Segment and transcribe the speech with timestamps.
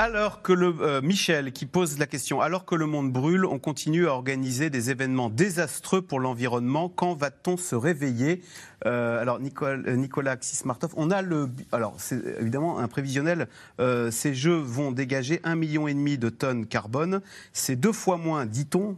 [0.00, 3.58] Alors que le euh, Michel qui pose la question, alors que le monde brûle, on
[3.58, 6.88] continue à organiser des événements désastreux pour l'environnement.
[6.88, 8.40] Quand va-t-on se réveiller?
[8.86, 13.48] Euh, Alors Nicolas, Nicolas Xismartov, on a le, alors c'est évidemment un prévisionnel.
[13.80, 17.20] Euh, ces jeux vont dégager un million et demi de tonnes carbone.
[17.52, 18.96] C'est deux fois moins, dit-on,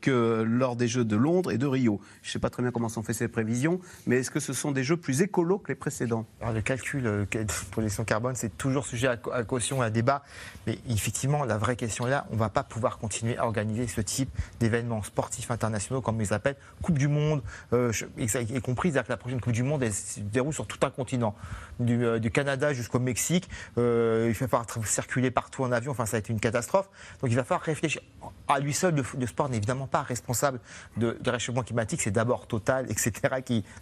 [0.00, 2.00] que lors des Jeux de Londres et de Rio.
[2.22, 4.54] Je ne sais pas très bien comment sont faites ces prévisions, mais est-ce que ce
[4.54, 6.24] sont des jeux plus écolos que les précédents?
[6.40, 7.26] Alors le calcul
[7.70, 10.22] pour les carbone, c'est toujours sujet à caution, à débat.
[10.66, 13.86] Mais effectivement, la vraie question est là, on ne va pas pouvoir continuer à organiser
[13.86, 17.42] ce type d'événements sportifs internationaux, comme ils appellent, Coupe du Monde,
[17.72, 20.90] euh, y compris, que la prochaine Coupe du Monde elle se déroule sur tout un
[20.90, 21.34] continent,
[21.80, 23.48] du, euh, Canada jusqu'au Mexique.
[23.78, 26.88] Euh, il va falloir circuler partout en avion, enfin ça va être une catastrophe.
[27.20, 28.02] Donc il va falloir réfléchir.
[28.48, 30.60] À lui seul, le, sport n'est évidemment pas responsable
[30.96, 33.12] de, réchauffement climatique, c'est d'abord Total, etc.,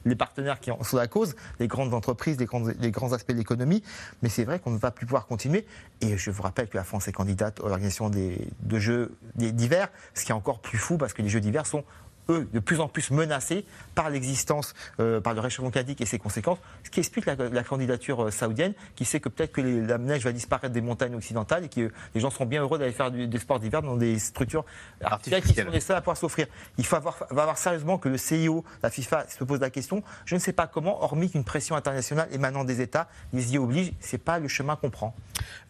[0.04, 3.82] les partenaires qui en sont la cause, les grandes entreprises, les grands, aspects de l'économie.
[4.22, 5.66] Mais c'est vrai qu'on ne va plus pouvoir continuer.
[6.00, 10.24] Et je rappelle que la France est candidate à l'organisation des, de Jeux d'hiver, ce
[10.24, 11.84] qui est encore plus fou parce que les Jeux d'hiver sont
[12.28, 16.18] eux, de plus en plus menacés par l'existence, euh, par le réchauffement climatique et ses
[16.18, 20.24] conséquences, ce qui explique la, candidature euh, saoudienne, qui sait que peut-être que la neige
[20.24, 23.38] va disparaître des montagnes occidentales et que les gens seront bien heureux d'aller faire des
[23.38, 24.64] sports d'hiver dans des structures
[25.02, 26.46] artificielles qui sont les seules à pouvoir s'offrir.
[26.78, 30.02] Il faut avoir, va voir sérieusement que le CIO, la FIFA, se pose la question.
[30.24, 33.92] Je ne sais pas comment, hormis qu'une pression internationale émanant des États les y oblige.
[34.00, 35.14] C'est pas le chemin qu'on prend.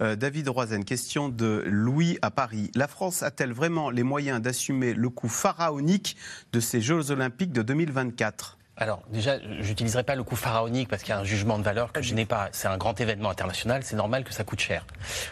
[0.01, 2.71] Euh, David Roizen, question de Louis à Paris.
[2.75, 6.17] La France a-t-elle vraiment les moyens d'assumer le coût pharaonique
[6.57, 11.09] de ces Jeux olympiques de 2024 alors déjà, j'utiliserai pas le coût pharaonique parce qu'il
[11.09, 12.51] y a un jugement de valeur que je n'ai pas.
[12.53, 14.85] C'est un grand événement international, c'est normal que ça coûte cher.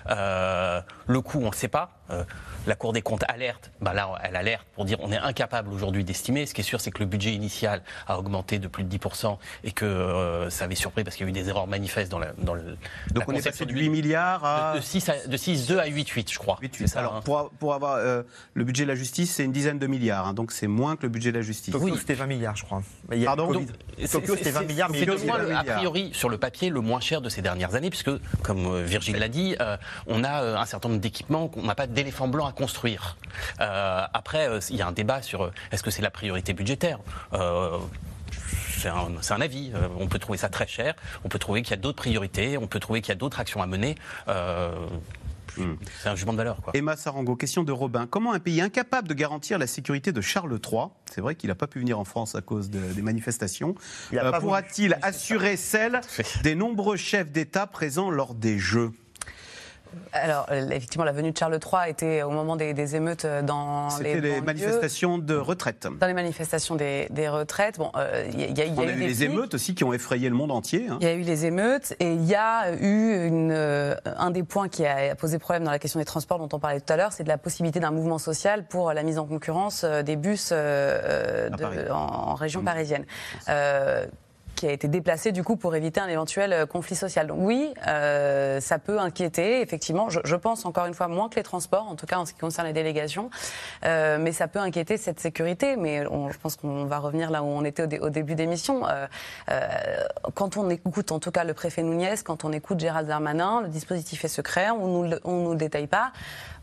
[0.08, 1.90] Euh, le coût, on ne sait pas.
[2.10, 2.24] Euh,
[2.66, 6.04] la Cour des comptes alerte, bah là, elle alerte pour dire on est incapable aujourd'hui
[6.04, 6.46] d'estimer.
[6.46, 9.36] Ce qui est sûr, c'est que le budget initial a augmenté de plus de 10%
[9.64, 12.18] et que euh, ça avait surpris parce qu'il y a eu des erreurs manifestes dans,
[12.18, 12.76] la, dans le.
[13.12, 14.74] Donc on est passé de 8 milliards à.
[14.76, 16.58] De, 6, à, de 6 2 à 8, 8, je crois.
[16.60, 16.96] 8, 8.
[16.96, 17.20] Alors, hein.
[17.24, 18.22] pour, pour, avoir euh,
[18.54, 20.26] le budget de la justice, c'est une dizaine de milliards.
[20.26, 21.72] Hein, donc c'est moins que le budget de la justice.
[21.72, 21.98] Tokyo, oui.
[21.98, 22.82] c'était 20 milliards, je crois.
[23.24, 23.64] Pardon
[24.10, 27.28] Tokyo, c'était 20 milliards, mais c'est a priori, sur le papier, le moins cher de
[27.28, 28.10] ces dernières années, puisque,
[28.42, 29.56] comme Virgile l'a dit,
[30.06, 33.16] on a un certain nombre d'équipements qu'on n'a pas d'éléphant blanc à construire.
[33.60, 36.52] Euh, après, euh, il y a un débat sur euh, est-ce que c'est la priorité
[36.52, 36.98] budgétaire?
[38.76, 39.72] C'est un, avis.
[39.98, 40.94] on peut trouver ça très cher.
[41.24, 42.58] On peut trouver qu'il y a d'autres priorités.
[42.58, 43.94] On peut trouver qu'il y a d'autres actions à mener.
[45.56, 45.76] Hmm.
[46.02, 46.56] C'est un jugement de valeur.
[46.60, 46.72] Quoi.
[46.76, 48.06] Emma Sarango, question de Robin.
[48.06, 51.54] Comment un pays incapable de garantir la sécurité de Charles III, c'est vrai qu'il n'a
[51.54, 53.74] pas pu venir en France à cause des manifestations,
[54.40, 56.00] pourra-t-il assurer celle
[56.42, 58.92] des nombreux chefs d'État présents lors des Jeux?
[60.12, 63.88] Alors, euh, effectivement, la venue de Charles III était au moment des, émeutes euh, dans
[63.98, 64.14] les.
[64.14, 65.88] C'était les manifestations de retraite.
[65.98, 67.78] Dans les manifestations des, retraites.
[67.78, 70.86] Bon, euh, il y, a, eu les émeutes aussi qui ont effrayé le monde entier.
[70.88, 70.98] Hein.
[71.00, 73.52] Il y a eu les émeutes et il y a eu une,
[74.04, 76.80] un des points qui a posé problème dans la question des transports dont on parlait
[76.80, 79.84] tout à l'heure, c'est de la possibilité d'un mouvement social pour la mise en concurrence
[79.84, 82.64] des bus en, région mmh.
[82.64, 83.04] parisienne
[84.54, 87.30] qui a été déplacé du coup pour éviter un éventuel euh, conflit social.
[87.32, 90.08] Oui, euh, ça peut inquiéter, effectivement.
[90.10, 92.40] Je, pense encore une fois moins que les transports, en tout cas en ce qui
[92.40, 93.30] concerne les délégations,
[93.84, 95.76] euh, mais ça peut inquiéter cette sécurité.
[95.76, 98.82] Mais je pense qu'on va revenir là où on était au, début d'émission.
[100.34, 103.68] quand on écoute, en tout cas le préfet Nouniez, quand on écoute Gérald Darmanin, le
[103.68, 106.12] dispositif est secret, on ne nous le détaille pas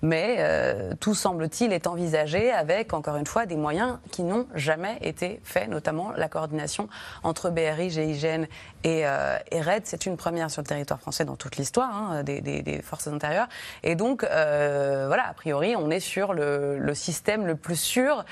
[0.01, 4.97] mais euh, tout semble-t-il est envisagé avec, encore une fois, des moyens qui n'ont jamais
[5.01, 6.89] été faits, notamment la coordination
[7.23, 8.45] entre BRI, GIGN
[8.83, 9.83] et, euh, et RED.
[9.85, 13.47] C'est une première sur le territoire français dans toute l'histoire hein, des, forces intérieures.
[13.83, 18.25] Et donc, euh, voilà, a priori, on est sur le, système le plus sûr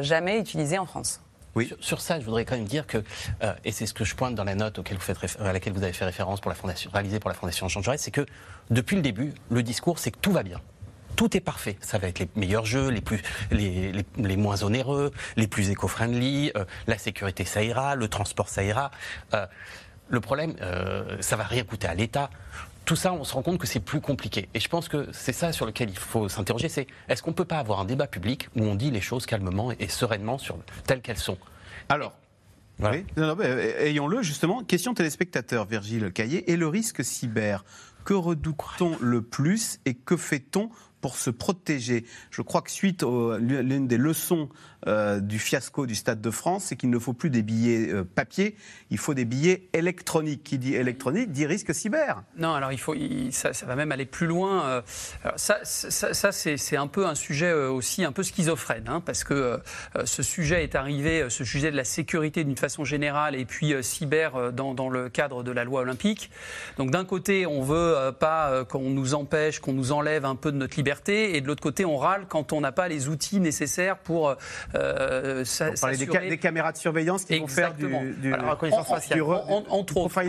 [0.00, 1.20] jamais utilisé en France.
[1.54, 1.72] Oui.
[1.80, 3.02] Sur, ça, je voudrais quand même dire que,
[3.64, 5.82] et c'est ce que je pointe dans la note auquel vous faites, à laquelle vous
[5.82, 8.26] avez fait référence pour la fondation, réalisée pour la Fondation Jean Jaurès, c'est que
[8.70, 10.60] depuis le début, le discours, c'est que tout va bien
[11.22, 11.76] tout est parfait.
[11.80, 13.22] Ça va être les meilleurs jeux, les, plus,
[13.52, 18.64] les, les, moins onéreux, les plus éco-friendly, euh, la sécurité ça ira, le transport ça
[18.64, 18.90] ira.
[19.32, 19.46] Euh,
[20.08, 22.28] le problème, euh, ça va rien coûter à l'État.
[22.86, 24.48] Tout ça, on se rend compte que c'est plus compliqué.
[24.52, 27.36] Et je pense que c'est ça sur lequel il faut s'interroger, c'est est-ce qu'on ne
[27.36, 30.58] peut pas avoir un débat public où on dit les choses calmement et sereinement sur
[30.88, 31.38] telles qu'elles sont?
[31.88, 32.14] Alors,
[32.80, 33.04] oui.
[33.78, 34.64] ayons-le justement.
[34.64, 36.50] Question téléspectateur, Virgile Caillé.
[36.50, 37.64] Et le risque cyber,
[38.04, 40.68] que redoute-t-on le plus et que fait-on
[41.02, 42.06] pour se protéger.
[42.30, 44.48] Je crois que suite à l'une des leçons
[44.88, 48.04] euh, du fiasco du Stade de France, c'est qu'il ne faut plus des billets euh,
[48.04, 48.56] papier,
[48.90, 50.42] il faut des billets électroniques.
[50.42, 52.22] Qui dit électronique dit risque cyber.
[52.36, 52.94] Non, alors il faut,
[53.30, 54.64] ça, va même aller plus loin.
[54.64, 54.82] Euh,
[55.36, 59.60] ça, c'est un peu un sujet aussi un peu schizophrène, hein, parce que
[60.04, 64.52] ce sujet est arrivé, ce sujet de la sécurité d'une façon générale, et puis cyber
[64.52, 66.30] dans, dans, le cadre de la loi olympique.
[66.76, 70.56] Donc d'un côté, on veut pas qu'on nous empêche, qu'on nous enlève un peu de
[70.56, 73.98] notre liberté, et de l'autre côté, on râle quand on n'a pas les outils nécessaires
[73.98, 74.36] pour
[74.74, 75.44] euh,
[76.28, 80.22] des, caméras de surveillance qui vont faire du, du, entre autres,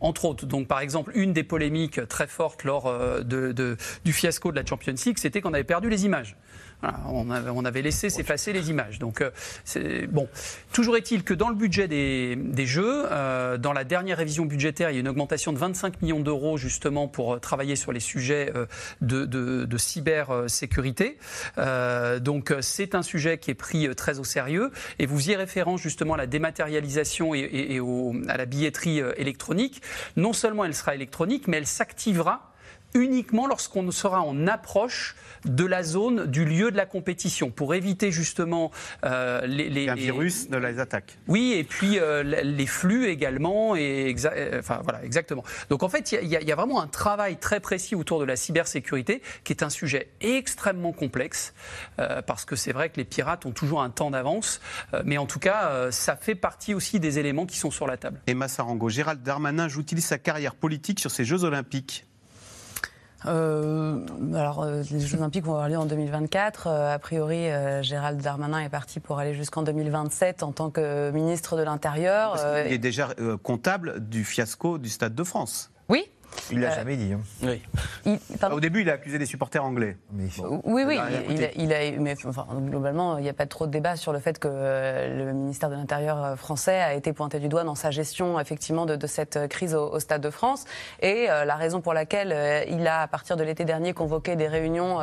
[0.00, 0.46] entre autres.
[0.46, 4.66] Donc, par exemple, une des polémiques très fortes lors euh, de, du fiasco de la
[4.66, 6.36] Champions League, c'était qu'on avait perdu les images
[6.82, 8.98] on, avait, laissé s'effacer les images.
[8.98, 10.28] Donc, euh, bon.
[10.72, 14.94] Toujours est-il que dans le budget des, Jeux, euh, dans la dernière révision budgétaire, il
[14.94, 18.52] y a une augmentation de 25 millions d'euros justement pour euh, travailler sur les sujets
[19.00, 21.18] de, de, cybersécurité.
[22.20, 24.70] donc, c'est un sujet qui est pris très au sérieux.
[24.98, 27.80] Et vous y référence justement à la dématérialisation et,
[28.28, 29.82] à la billetterie électronique.
[30.16, 32.53] Non seulement elle sera électronique, mais elle s'activera
[32.94, 38.10] uniquement lorsqu'on sera en approche de la zone, du lieu de la compétition, pour éviter
[38.10, 38.70] justement
[39.04, 41.18] euh, les, Un virus ne les attaque.
[41.28, 43.76] Oui, et puis euh, les flux également.
[43.76, 45.44] Et euh, enfin, voilà, exactement.
[45.68, 48.36] Donc en fait, il y, y, a vraiment un travail très précis autour de la
[48.36, 51.52] cybersécurité, qui est un sujet extrêmement complexe,
[52.26, 54.60] parce que c'est vrai que les pirates ont toujours un temps d'avance,
[55.04, 58.20] mais en tout cas, ça fait partie aussi des éléments qui sont sur la table.
[58.26, 62.06] Emma Sarango, Gérald Darmanin joue-t-il sa carrière politique sur ces Jeux Olympiques?
[63.26, 64.00] Euh,
[64.34, 66.66] alors, euh, les Jeux Olympiques vont avoir lieu en 2024.
[66.66, 67.46] Euh, a priori,
[67.82, 72.36] Gérald Darmanin est parti pour aller jusqu'en 2027 en tant que ministre de l'Intérieur.
[72.66, 73.08] il est déjà
[73.42, 75.70] comptable du fiasco du Stade de France.
[75.88, 76.04] Oui,
[76.50, 77.12] il l'a jamais dit.
[77.12, 77.20] Hein.
[78.06, 78.18] Oui.
[78.50, 79.96] Au début, il a accusé des supporters anglais.
[80.64, 80.98] Oui, oui.
[81.56, 84.48] Il, a, mais globalement, il n'y a pas trop de débat sur le fait que
[84.50, 88.38] euh, le ministère de l'Intérieur euh, français a été pointé du doigt dans sa gestion,
[88.38, 90.64] effectivement, de, cette crise au, Stade de France.
[91.00, 92.34] Et euh, la raison pour laquelle
[92.68, 95.00] il a, à partir de l'été dernier, convoqué des réunions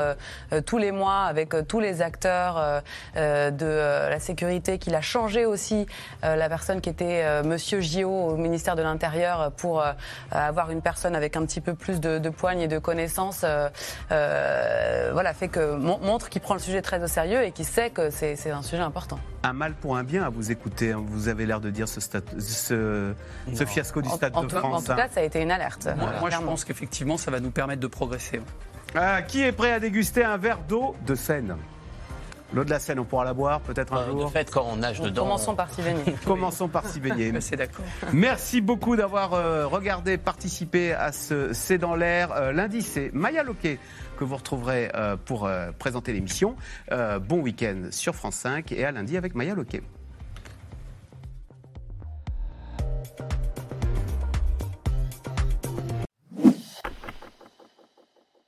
[0.66, 2.84] tous les mois avec tous les acteurs
[3.16, 3.66] de
[4.10, 5.86] la sécurité, qu'il a changé aussi
[6.24, 9.84] la personne qui était Monsieur Gio au ministère de l'Intérieur pour
[10.32, 13.70] avoir une personne avec un petit peu plus de, de poigne et de connaissances, euh,
[14.12, 17.90] euh, voilà, fait que montre qu'il prend le sujet très au sérieux et qu'il sait
[17.90, 19.20] que c'est un sujet important.
[19.44, 20.92] Un mal pour un bien à vous écouter.
[20.92, 21.04] Hein.
[21.06, 23.14] Vous avez l'air de dire ce, ce,
[23.54, 24.90] ce fiasco du Stade de France.
[24.90, 25.88] En tout cas, ça a été une alerte.
[26.20, 28.42] Moi, je pense qu'effectivement, ça va nous permettre de progresser.
[29.28, 31.56] Qui est prêt à déguster un verre d'eau de Seine?
[32.54, 34.26] L'eau de la Seine, on pourra la boire peut-être un euh, jour.
[34.26, 35.24] En fait, quand on nage dedans.
[35.24, 36.04] Commençons par s'y baigner.
[36.26, 37.34] Commençons par s'y baigner.
[37.40, 37.86] C'est d'accord.
[38.12, 42.32] Merci beaucoup d'avoir euh, regardé, participé à ce C'est dans l'air.
[42.34, 43.80] Euh, lundi, c'est Maya Loquet
[44.18, 44.92] que vous retrouverez
[45.26, 45.50] pour
[45.80, 46.56] présenter l'émission.
[46.92, 49.82] bon week-end sur France 5 et à lundi avec Maya Loquet.